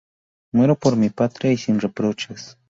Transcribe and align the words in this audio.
Muero 0.51 0.75
por 0.75 0.97
mi 0.97 1.11
patria 1.11 1.51
y 1.51 1.57
sin 1.57 1.79
reproches. 1.79 2.57